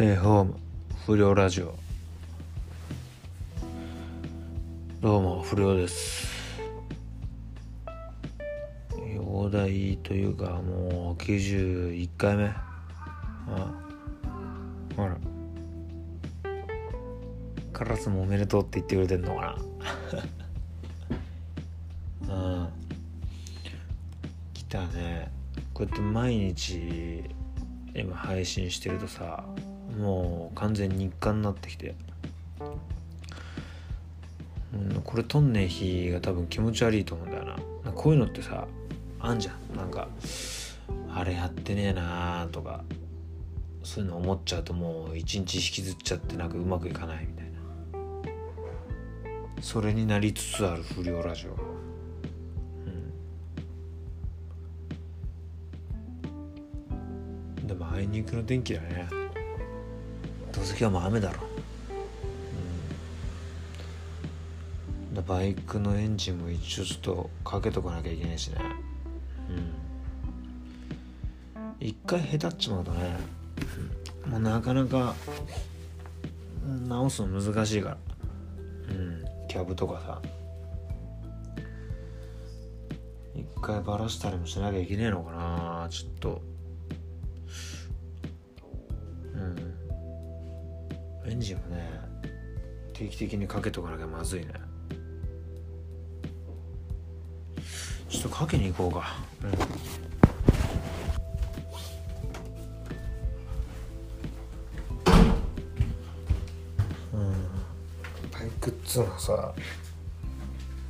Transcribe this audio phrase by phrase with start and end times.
[0.00, 0.54] ステイホーム
[1.04, 1.74] 不良ラジオ。
[5.02, 6.26] どうも不良です。
[9.18, 12.44] 大台というかもう91回目。
[12.46, 13.74] あ
[14.96, 15.18] ほら。
[17.74, 19.58] カラスもおめでとうって言ってくれてんのか
[22.26, 22.32] な。
[22.34, 22.68] うん。
[24.54, 25.30] 来たね。
[25.74, 27.22] こうやって毎日
[27.94, 29.44] 今配信してるとさ
[30.00, 31.94] もう完全日課になってきて、
[34.72, 37.56] うん、これ撮んねえ日が多分気持ち悪いと思うんだよな。
[37.92, 38.66] こういうのってさ
[39.18, 39.76] あんじゃん。
[39.76, 40.08] なんか
[41.12, 42.84] あれやってねえなーとか
[43.82, 47.50] そういうの思っちゃうともう一日引きずっちゃってなんかうまくいかないみたいな。
[49.60, 51.50] それになりつつある不良ラジオ。
[57.60, 57.66] うん。
[57.66, 59.08] でもあいにくの天気だね。
[60.60, 61.38] どうせ今日も雨だろ。
[65.16, 65.24] うん。
[65.24, 68.56] バイクのエンジンも一応ちょっとかけとかなきゃいけないしね。
[71.56, 71.76] うん。
[71.80, 73.16] 一回へたっちまうとね
[74.26, 75.14] もうなかなか
[76.86, 77.98] 直すの難しいから。
[78.90, 79.24] うん。
[79.48, 80.20] キャブとかさ。
[83.34, 86.59] 一回バラしたりもしなきゃいけねえのかなちょっと。
[91.40, 91.90] ンジンもね
[92.92, 94.52] 定期的にかけとかなきゃまずいね。
[98.10, 99.16] ちょっとかけに行こうか。
[107.14, 107.32] うん、うん、
[108.30, 109.54] バイクっつうのさ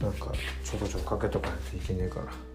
[0.00, 0.32] なんか
[0.64, 2.49] ちょこちょこかけとかないといけねえから。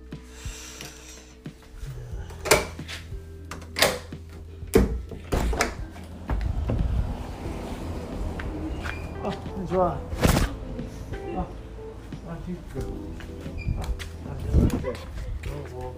[9.65, 9.97] にちは
[11.35, 12.77] ああキック
[13.81, 15.89] あはじめましてどうも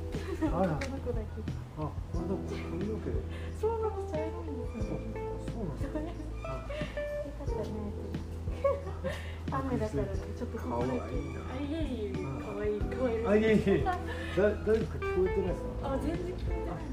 [0.58, 2.32] あらあこれだ
[2.72, 3.20] 髪の毛で
[3.60, 4.96] そうなんです、茶色いんですよ。
[5.52, 7.76] そうなんですかあよかったね。
[9.52, 13.92] 雨だからね、ちょっとかわいいなあ、いえいえ、可愛い可愛いあいえいえだ
[14.32, 16.88] 大丈夫ですか聞こえてないですかあ、全然聞こえてない。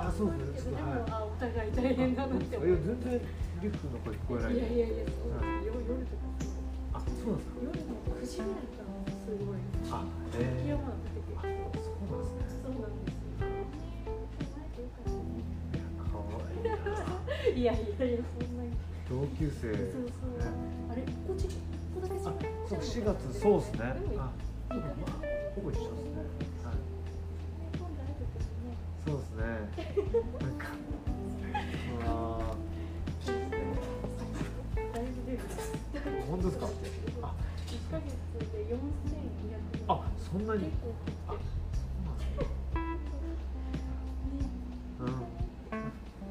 [0.00, 2.68] あそうですねお互い大変だなって思う。
[2.68, 3.00] いや全
[3.60, 5.76] 然リュックの声聞こえないいやいやいや、そう夜
[6.08, 6.24] とか。
[6.94, 9.60] あそうなんですか夜の9時ぐらいからすごい。
[9.92, 11.36] あ気え温が出てきて。
[11.36, 12.48] そうなんですね。
[12.64, 13.20] そうなんです
[17.50, 18.72] いやいやいや、そんなに。
[19.08, 19.60] 同級生。
[19.60, 20.40] そうそう。
[20.90, 22.00] あれ、こっち、こ
[22.68, 23.80] そう4月そうですね。
[24.16, 24.32] あ
[25.54, 26.24] ほぼ一緒ですね。
[26.64, 26.76] はい。
[29.04, 29.44] そうですね。
[30.40, 30.68] なんか
[36.40, 36.66] 本当ですか？
[37.22, 37.34] あ
[37.66, 38.06] 一ヶ月
[38.52, 39.12] で四千
[39.42, 39.92] 二百。
[39.92, 40.70] あそんなに？
[41.28, 42.46] あそうなんですね
[45.00, 45.06] うん。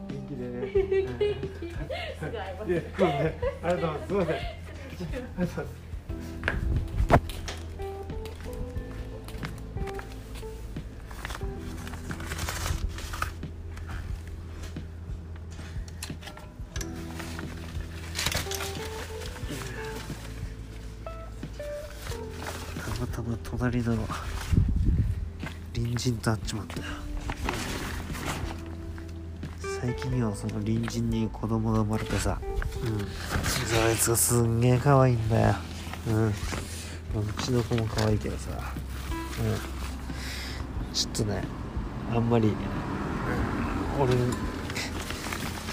[0.08, 0.68] 元気でね。
[2.20, 2.70] すぐ会います
[3.62, 4.08] ありがとうございます。
[4.08, 4.36] すいません。
[4.36, 5.89] ありがとうございます
[23.60, 23.98] 隣の
[25.74, 26.84] 隣人と会っちまったよ
[29.82, 32.40] 最近はその隣人に子供が生まれてさ
[32.82, 33.00] うん
[33.58, 35.56] そいつがすんげえ可愛いんだよ
[36.08, 36.34] うんう
[37.42, 38.54] ちの子も可愛いけどさう
[40.92, 41.44] んちょっとね
[42.16, 42.56] あんまり、
[44.00, 44.34] 俺に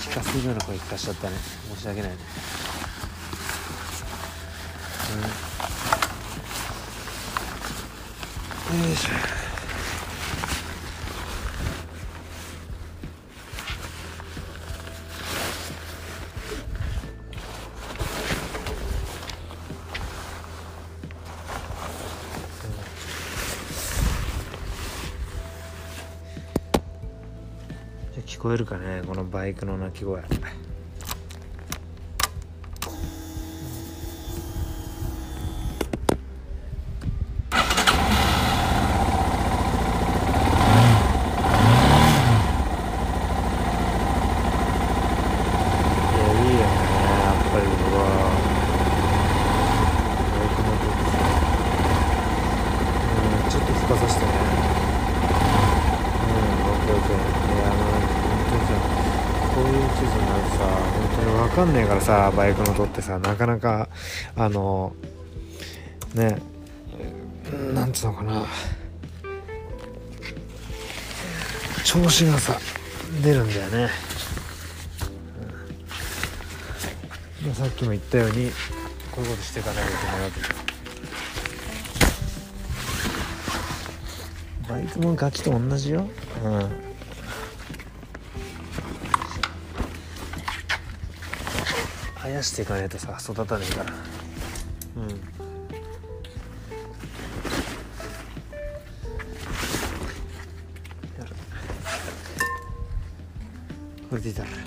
[0.01, 1.37] 聞かせるような声聞かしちゃったね
[1.77, 2.17] 申し訳ないね
[5.15, 5.37] うんよいしょ
[8.49, 8.56] じゃあ
[28.27, 30.25] 聞こえるかねこのバイクの鳴き声い
[46.19, 46.77] やいいよね
[47.25, 48.01] やっぱり僕は
[50.33, 51.17] バイク乗っててさ
[53.13, 54.31] うんちょっと吹かさせてね
[56.17, 57.17] うん、オッケーオッケー。
[57.17, 58.67] いや、まあ、本当に
[60.57, 60.65] さ、
[61.57, 63.89] かんねえからさバイクの音ってさなかなか
[64.37, 64.93] あの
[66.15, 66.37] ね
[67.73, 68.45] なんつうのかな。
[71.83, 72.59] 調子がさ
[73.23, 73.89] 出るんだよね、
[77.47, 78.51] うん、さっきも言ったように
[79.11, 80.31] こういうことしていかなきゃいけないわ
[84.67, 86.07] けバイクもガキと同じよ。
[86.45, 86.96] うん。
[92.27, 93.93] 生やしていかないとさ育たねえから。
[94.97, 95.09] うん。
[104.09, 104.66] これでいいだろ。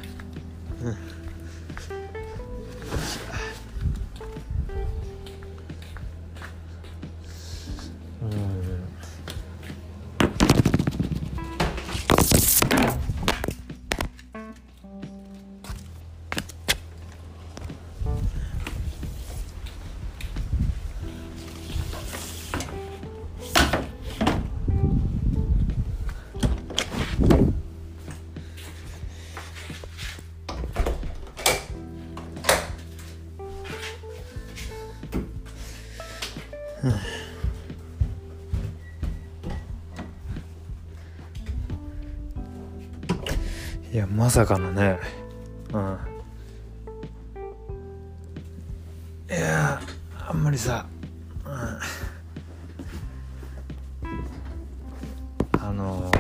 [43.91, 45.00] いやまさかのね。
[45.74, 45.97] うん。
[49.30, 49.81] いや
[50.27, 50.86] あんまりさ、
[51.44, 51.53] うん、
[55.59, 56.12] あの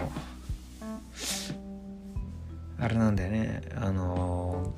[2.79, 3.61] あれなんだよね。
[3.75, 4.73] あの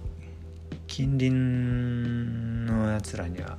[0.87, 3.57] 近隣のやつらには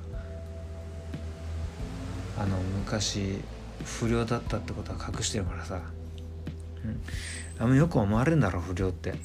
[2.37, 3.39] あの昔
[3.83, 5.81] 不良だったってことは隠してるからさ、
[6.85, 7.01] うん、
[7.59, 9.15] あんまよく思われるんだろ不良って、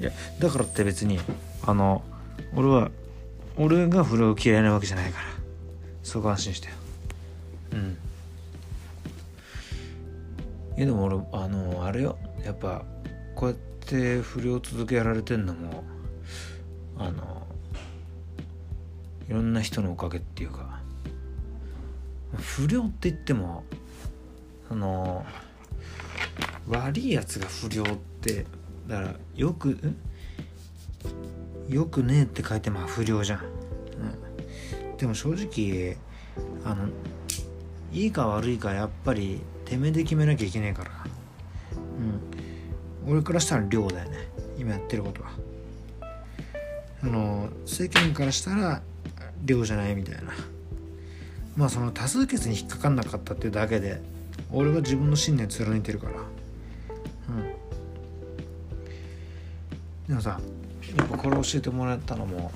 [0.00, 0.10] いや
[0.40, 1.18] だからって別に
[1.62, 2.02] あの
[2.54, 2.90] 俺は
[3.56, 5.26] 俺が不良嫌いなわけじゃないから。
[6.02, 6.68] そこ安心して。
[7.72, 7.98] うん。
[10.76, 12.16] いやでも俺あのあれよ。
[12.44, 12.82] やっぱ
[13.34, 15.84] こうやって不良続けられてんのも
[16.96, 17.46] あの
[19.28, 20.80] いろんな人のおかげっていうか。
[22.36, 23.64] 不良って言っても
[24.70, 25.26] あの
[26.68, 27.86] 悪いやつが不良っ
[28.20, 28.46] て
[28.86, 29.78] だからよく
[31.68, 35.96] よくねえって書いてまあ不良じゃん、うん、でも正直
[36.64, 36.88] あの
[37.92, 40.90] いいか悪いかやっぱりてめえで決めなきゃいけねえから
[41.98, 43.12] うん。
[43.12, 44.28] 俺からしたら量だよね。
[44.58, 45.30] 今やってることは。
[47.02, 48.82] あの世間からしたら
[49.44, 50.32] 量じゃないみたいな。
[51.56, 54.00] まあその多数決に引っかかんなかったっていうだけで
[54.52, 56.20] 俺は自分の信念貫いてるから。
[57.28, 57.54] うん。
[60.08, 60.40] でもさ
[60.96, 62.50] やっぱこれ教えてもらったのも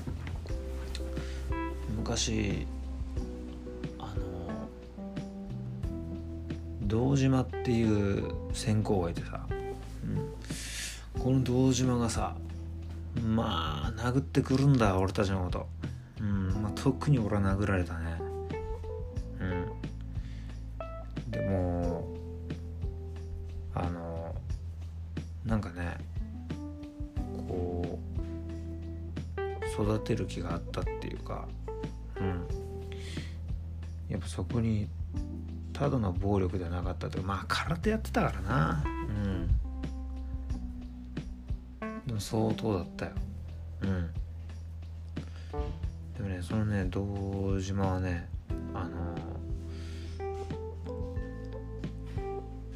[1.97, 2.65] 昔
[3.99, 4.67] あの
[6.81, 9.45] 堂島っていう先行がいてさ、
[10.03, 12.35] うん、この堂島がさ
[13.21, 15.67] まあ殴ってくるんだ俺たちのこと、
[16.19, 16.47] うん。
[16.61, 18.02] まあ、特に俺は殴られたね。
[29.73, 31.47] 育てる気があったっていうか
[32.17, 32.47] うん。
[34.09, 34.87] やっぱそこに
[35.71, 38.83] ただの暴力ではなかったというかまあ空手やってたからな。
[38.85, 39.47] うん。
[42.05, 43.11] でも相当だったよ。
[43.81, 44.09] うん。
[46.17, 48.29] でもねそのね堂島はね
[48.73, 49.15] あの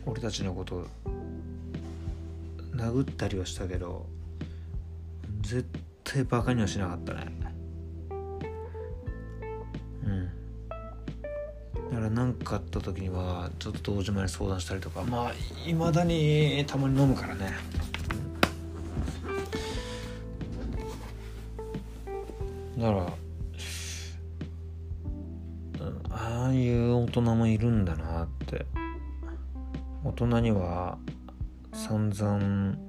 [0.05, 0.87] 俺たちのこと
[2.73, 4.05] 殴ったりはしたけど
[5.41, 5.67] 絶
[6.17, 7.25] 対バカにはしなかったね。
[10.03, 10.25] うん。
[11.91, 15.33] だから何かあった時にはちょっと堂島に相談したりとかまあ
[15.69, 17.51] いまだにたまに飲むからね。
[22.77, 23.07] だから
[26.09, 28.65] ああいう大人もいるんだなって。
[30.03, 30.97] 大人には
[31.73, 32.86] 散々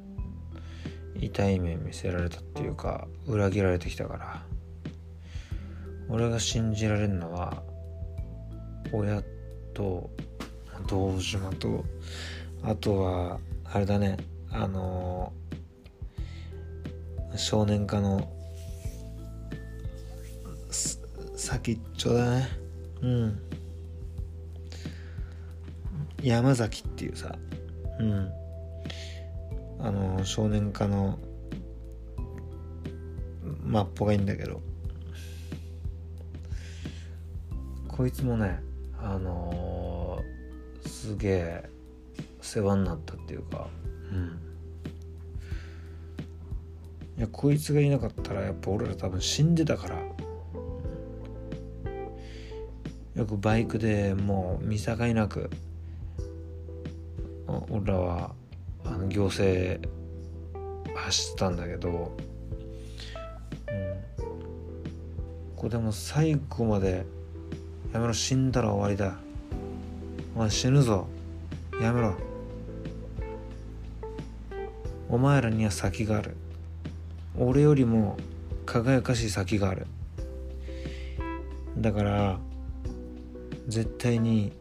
[1.18, 4.42] 痛い目見せられたっていうか裏切られてきたから。
[6.10, 7.62] 俺が信じられるのは
[8.92, 9.22] 親
[9.74, 10.10] と
[10.86, 11.84] 堂島と
[12.62, 14.16] あとはあれだね
[14.50, 15.32] あの
[17.36, 18.32] 少年課の
[21.36, 22.48] 先っちょだね。
[23.02, 23.40] うん。
[26.22, 27.32] 山崎っていうさ
[28.00, 28.30] うん。
[29.80, 31.18] あの少年課の
[33.62, 34.60] マッポがいいんだけど。
[37.88, 38.60] こいつもね
[38.96, 41.68] あのー、すげえ
[42.40, 43.68] 世話になったっていうか。
[44.12, 44.40] うん。
[47.18, 49.96] いやこいつがいなかったらやっぱ俺ら多分死んでたから。
[53.16, 55.50] よくバイクでもう見境なく
[57.68, 58.32] 俺らは
[58.88, 59.86] あの行政
[60.96, 62.16] 走ってたんだけど、うん、
[65.54, 67.04] これでも最後まで
[67.92, 68.14] やめろ。
[68.14, 69.18] 死んだら終わりだ。
[70.34, 71.06] お前死ぬぞ。
[71.80, 72.14] やめろ。
[75.10, 76.36] お前らには先がある。
[77.38, 78.16] 俺よりも
[78.66, 79.86] 輝かしい先がある。
[81.76, 82.38] だから
[83.68, 84.52] 絶対に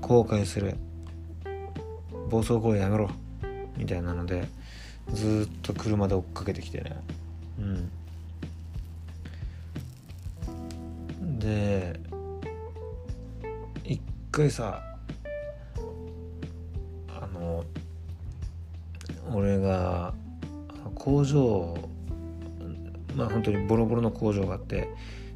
[0.00, 0.76] 後悔する。
[2.32, 3.10] 暴走行為やめろ。
[3.76, 4.48] みたいなので
[5.12, 6.96] ずっと車で追っかけてきてね。
[7.58, 7.62] う
[11.20, 11.38] ん。
[11.38, 12.00] で
[13.84, 14.82] 一回さ
[17.20, 17.64] あの
[19.30, 20.14] 俺が
[20.94, 21.76] 工場
[23.14, 24.88] まあ本当にボロボロの工場があって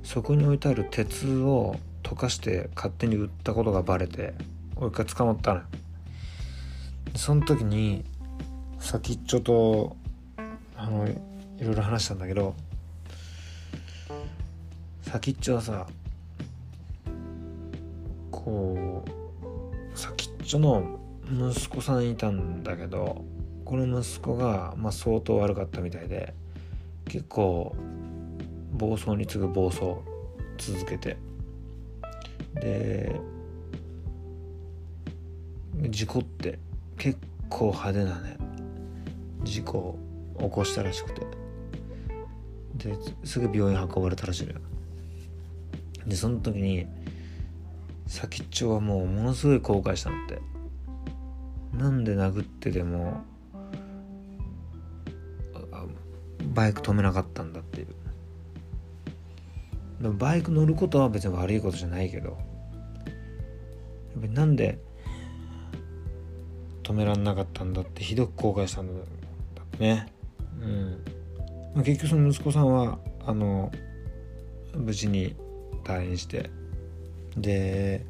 [0.02, 4.32] そこに置いてある鉄を溶かして勝手に売ったことがバレて
[4.76, 5.66] 俺一回捕まったのよ。
[7.16, 8.04] その時に
[8.78, 9.96] 先っちょと
[10.76, 11.14] あのい
[11.64, 12.54] ろいろ話したんだけど
[15.02, 15.86] 先っちょはさ
[18.30, 19.04] こ
[19.94, 20.98] う先っちょの
[21.30, 23.24] 息子さんいたんだけど
[23.64, 26.34] この息子が、まあ、相当悪かったみたいで
[27.06, 27.74] 結構
[28.72, 29.96] 暴走に次ぐ暴走
[30.58, 31.16] 続けて。
[32.54, 33.20] で
[35.90, 36.58] 事故って
[36.96, 38.36] 結構派手なね。
[39.44, 39.98] 事故を
[40.38, 41.26] 起こしたらしくて。
[42.76, 44.60] ですぐ病院運ばれたらしいのよ。
[46.06, 46.86] でその時に
[48.06, 50.40] 先っちょはもうものすごい後悔したのって。
[51.76, 53.22] なんで殴ってでも
[56.54, 57.88] バイク止めなかったんだっていう。
[60.12, 62.30] バイク乗ることは別に悪いことじゃないけど。
[62.30, 62.36] や
[64.18, 64.78] っぱりなんで
[66.86, 68.92] 止めらんなかったんだってひどく後悔したんだ
[69.60, 70.06] ってね。
[70.62, 71.02] うん、
[71.74, 73.72] まあ、結局その息子さんはあの
[74.72, 75.34] 無事に
[75.82, 76.48] 退院して
[77.36, 78.06] で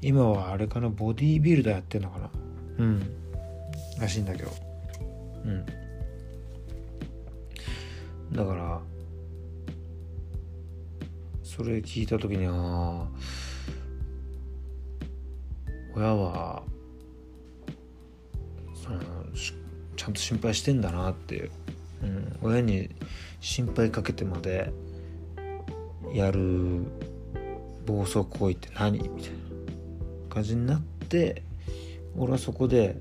[0.00, 2.30] 今はあれかなボディービルダーやってんのかな
[2.78, 3.02] うん。
[4.00, 4.50] らしいんだけど。
[5.44, 5.66] うん。
[8.32, 8.80] だから
[11.42, 13.08] それ聞いた時には
[15.96, 16.62] 親は
[20.04, 21.50] ちゃんと心配してんだなって
[22.02, 22.90] う、ん、親に
[23.40, 24.70] 心配かけてまで
[26.12, 26.84] やる
[27.86, 28.98] 暴走行為って何？
[28.98, 29.36] みたいな
[30.28, 31.42] 感じになって
[32.18, 32.96] 俺はそこで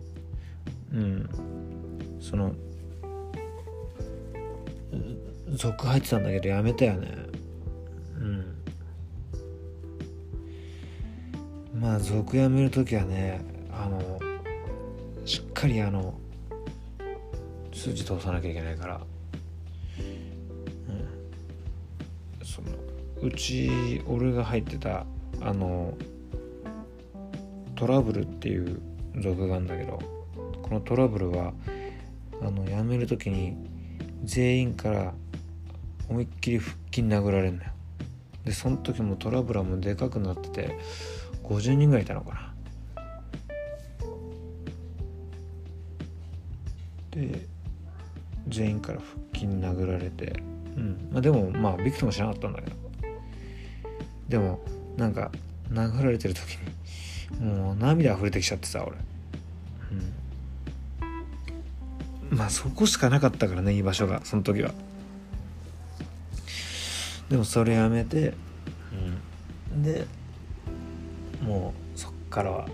[0.93, 1.29] うん
[2.21, 2.55] その
[5.49, 7.09] 族入ってたんだけどやめたよね。
[8.17, 8.55] うん。
[11.81, 13.41] まあ族辞める時はね
[13.71, 14.19] あの
[15.25, 16.17] しっかりあの
[17.91, 19.01] 筋通さなきゃいけないから、
[22.39, 22.69] うん、その
[23.21, 25.05] うち俺が入ってた
[25.41, 25.93] あの
[27.75, 28.81] トラブルっていう
[29.21, 29.99] 族があるんだけど
[30.61, 31.53] このトラブルは
[32.41, 33.55] あの辞める時に
[34.23, 35.13] 全員から
[36.07, 37.69] 思いっきり腹筋殴られるのよ。
[38.45, 40.77] でその時もトラブルもでかくなってて
[41.43, 42.53] 50人ぐらいいたのかな。
[47.11, 47.52] で
[48.47, 50.41] 全員から腹筋殴られて。
[50.75, 51.09] うん。
[51.11, 52.75] まあでもまあビクともしなかったんだけど。
[54.29, 54.59] でも
[54.97, 55.31] なんか
[55.69, 56.57] 殴られてる時
[57.39, 58.97] にもう涙溢れてきちゃってさ俺。
[62.31, 62.37] うん。
[62.37, 64.71] まあそこしかなかったからね居場所がその時は。
[67.29, 68.33] でもそれやめて、
[69.71, 70.05] うん、で
[71.41, 72.67] もうそっからは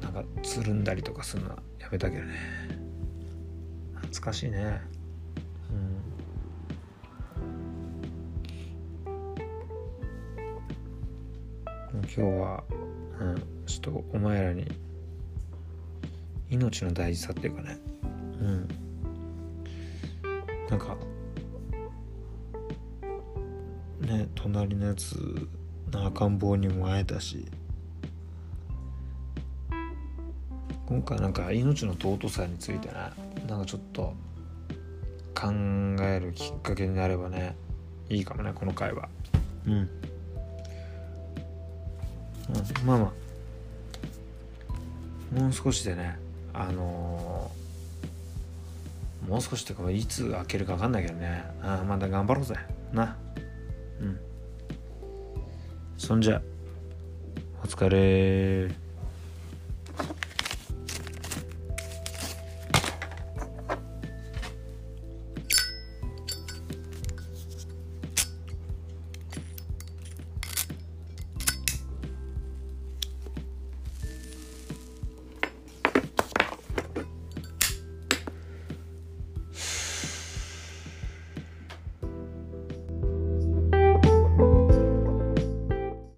[0.00, 2.85] なんかつるんだりとかするのはやめたけどね
[4.16, 4.80] 懐かしいね。
[11.92, 12.00] うん。
[12.00, 12.64] 今日は、
[13.20, 14.66] うん、ちょっとお前らに
[16.48, 17.78] 命の大事さっていうかね。
[18.02, 18.06] う
[18.44, 18.68] ん。
[20.70, 20.96] なんか
[24.00, 25.14] ね隣のやつ
[25.92, 27.44] の赤ん坊にも会えたし。
[30.86, 32.94] 今回なんか命の尊さについてね
[33.48, 34.14] なんかちょっと
[35.34, 35.50] 考
[36.02, 37.56] えるきっかけになればね
[38.08, 39.08] いいかもねこの回は。
[39.66, 39.88] うん、うん、
[42.84, 43.12] まあま
[45.34, 45.40] あ。
[45.40, 46.18] もう少しでね
[46.54, 47.66] あのー
[49.28, 51.44] もう少しというかいつ開けるか分かんないけどね。
[51.60, 52.54] あまだ頑張ろうぜ。
[52.92, 53.16] な。
[54.00, 54.20] うん。
[55.98, 56.40] そんじゃ。
[57.64, 58.85] お疲れ